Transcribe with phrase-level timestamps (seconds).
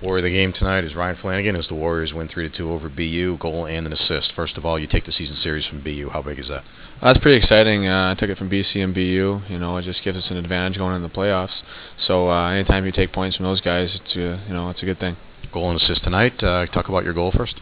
[0.00, 2.70] Warrior of the game tonight is Ryan Flanagan as the Warriors win 3 to 2
[2.70, 4.32] over BU, goal and an assist.
[4.36, 6.10] First of all, you take the season series from BU.
[6.12, 6.62] How big is that?
[7.02, 7.88] That's pretty exciting.
[7.88, 9.42] Uh, I took it from BC and BU.
[9.48, 11.62] You know, it just gives us an advantage going into the playoffs.
[12.06, 14.86] So uh, anytime you take points from those guys, it's uh, you know it's a
[14.86, 15.16] good thing.
[15.52, 16.40] Goal and assist tonight.
[16.44, 17.56] Uh, talk about your goal first.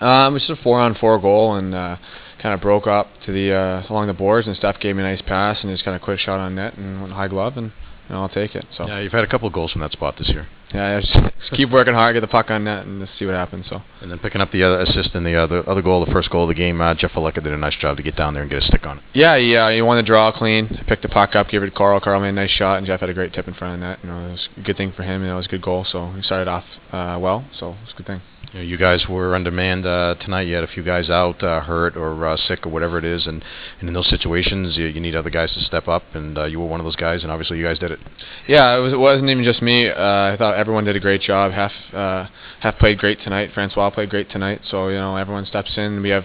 [0.00, 1.96] Um, it's just a four-on-four goal, and uh,
[2.42, 5.06] kind of broke up to the uh, along the boards, and Steph gave me a
[5.06, 7.72] nice pass, and just kind of quick shot on net, and went high glove, and
[8.08, 8.66] you know, I'll take it.
[8.76, 10.48] So Yeah, you've had a couple of goals from that spot this year.
[10.74, 13.34] yeah, just, just keep working hard, get the puck on net, and just see what
[13.34, 13.66] happens.
[13.68, 16.30] So And then picking up the other assist in the other other goal, the first
[16.30, 18.42] goal of the game, uh, Jeff Faleka did a nice job to get down there
[18.42, 19.04] and get a stick on it.
[19.12, 22.00] yeah, yeah, he won the draw clean, picked the puck up, gave it to Carl.
[22.00, 23.98] Carl made a nice shot, and Jeff had a great tip in front of net.
[24.02, 25.20] You know, it was a good thing for him.
[25.22, 25.84] You know, it was a good goal.
[25.88, 28.22] So he started off uh, well, so it was a good thing.
[28.52, 30.42] You, know, you guys were on demand uh, tonight.
[30.42, 33.26] You had a few guys out, uh, hurt or uh, sick or whatever it is,
[33.26, 33.44] and,
[33.78, 36.58] and in those situations, you, you need other guys to step up, and uh, you
[36.58, 38.00] were one of those guys, and obviously you guys did it.
[38.48, 38.94] Yeah, it was.
[38.94, 39.88] Wasn't even just me.
[39.88, 41.52] Uh, I thought everyone did a great job.
[41.52, 42.26] Half, uh,
[42.60, 43.50] half played great tonight.
[43.54, 44.62] Francois played great tonight.
[44.68, 46.02] So you know, everyone steps in.
[46.02, 46.24] We have,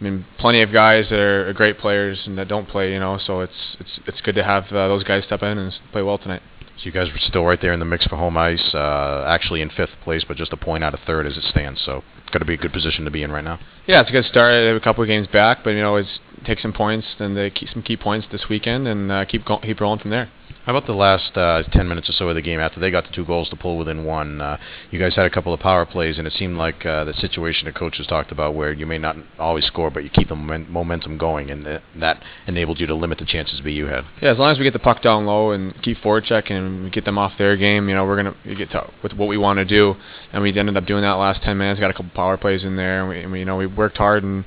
[0.00, 2.92] I mean, plenty of guys that are great players and that don't play.
[2.92, 6.02] You know, so it's it's it's good to have those guys step in and play
[6.02, 6.42] well tonight.
[6.76, 9.60] So you guys were still right there in the mix for home ice, uh, actually
[9.60, 11.80] in fifth place, but just a point out of third as it stands.
[11.80, 13.60] So got to be a good position to be in right now.
[13.86, 14.52] Yeah, it's a good start.
[14.52, 17.68] A couple of games back, but you know, it's take some points and they keep
[17.68, 20.30] some key points this weekend and uh, keep go- keep rolling from there.
[20.64, 23.04] How about the last uh, 10 minutes or so of the game after they got
[23.04, 24.40] the two goals to pull within one?
[24.40, 24.56] Uh,
[24.90, 27.66] you guys had a couple of power plays, and it seemed like uh, the situation
[27.66, 30.66] the coaches talked about where you may not always score, but you keep the momen-
[30.70, 34.06] momentum going, and th- that enabled you to limit the chances BU had.
[34.22, 36.90] Yeah, as long as we get the puck down low and keep forward checking and
[36.90, 39.58] get them off their game, you know, we're gonna get to with what we want
[39.58, 39.96] to do,
[40.32, 41.78] and we ended up doing that last ten minutes.
[41.78, 43.98] Got a couple power plays in there, and we, and we you know we worked
[43.98, 44.46] hard and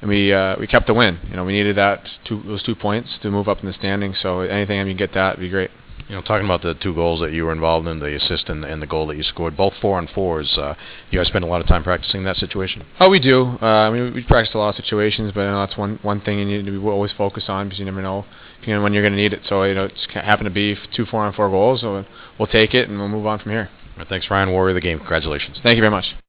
[0.00, 1.18] and we uh, we kept the win.
[1.28, 4.16] You know, we needed that two those two points to move up in the standings.
[4.22, 5.70] So anything we can get that would be great.
[6.08, 8.64] You know, talking about the two goals that you were involved in, the assist and,
[8.64, 10.56] and the goal that you scored, both four on fours.
[10.56, 10.74] Uh,
[11.10, 12.86] you guys spend a lot of time practicing that situation.
[12.98, 13.58] Oh, we do.
[13.60, 16.20] Uh, I mean, we practice a lot of situations, but you know, that's one one
[16.22, 18.24] thing you need to be always focus on because you never know
[18.64, 19.42] you know when you're going to need it.
[19.48, 22.04] So you know, it's happened to be two four on four goals, so
[22.38, 23.68] we'll take it and we'll move on from here.
[23.96, 24.98] Right, thanks, Ryan Warrior of the game.
[24.98, 25.58] Congratulations.
[25.62, 26.18] Thank you very much.